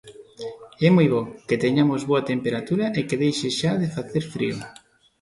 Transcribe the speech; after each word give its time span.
É 0.85 0.87
moi 0.95 1.07
bo, 1.13 1.21
que 1.47 1.61
teñamos 1.63 2.01
boa 2.09 2.27
temperatura 2.31 2.85
e 2.99 3.01
que 3.07 3.19
deixe 3.23 3.47
xa 3.59 3.71
de 3.81 3.89
facer 3.95 4.23
frío. 4.33 4.57